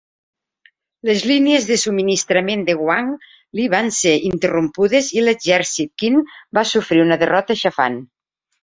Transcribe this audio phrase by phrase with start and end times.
[1.09, 3.11] Les línies de subministrament de Wang
[3.61, 6.23] Li van ser interrompudes i l'exèrcit Qin
[6.61, 8.05] va sofrir una derrota aixafant.